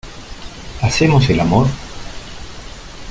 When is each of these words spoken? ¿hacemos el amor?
¿hacemos 0.81 1.29
el 1.29 1.39
amor? 1.41 1.67